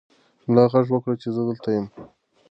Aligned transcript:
ملا 0.49 0.65
غږ 0.71 0.87
وکړ 0.91 1.13
چې 1.21 1.29
زه 1.35 1.41
دلته 1.49 1.69
یم. 1.75 1.85